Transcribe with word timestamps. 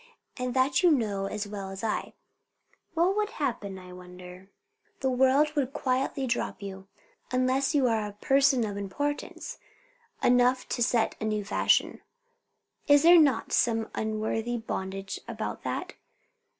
And 0.35 0.55
that 0.55 0.81
you 0.81 0.89
know 0.89 1.27
as 1.27 1.47
well 1.47 1.69
as 1.69 1.83
I." 1.83 2.13
"What 2.95 3.15
would 3.15 3.29
happen, 3.29 3.77
I 3.77 3.93
wonder?" 3.93 4.49
"The 5.01 5.11
world 5.11 5.53
would 5.55 5.73
quietly 5.73 6.25
drop 6.25 6.59
you. 6.59 6.87
Unless 7.31 7.75
you 7.75 7.87
are 7.87 8.07
a 8.07 8.13
person 8.13 8.63
of 8.63 8.77
importance 8.77 9.59
enough 10.23 10.67
to 10.69 10.81
set 10.81 11.15
a 11.21 11.25
new 11.25 11.45
fashion." 11.45 12.01
"Is 12.87 13.03
there 13.03 13.19
not 13.19 13.53
some 13.53 13.91
unworthy 13.93 14.57
bondage 14.57 15.19
about 15.27 15.61
that?" 15.65 15.93